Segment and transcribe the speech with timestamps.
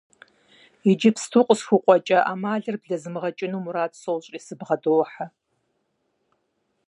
[0.89, 5.25] Иджыпсту къысхукъуэкӀа Ӏэмалыр блэзмыгъэкӀыну мурад сощӀри сыбгъэдохьэ.